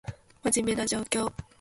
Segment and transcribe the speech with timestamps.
[0.51, 1.31] 真面目な状況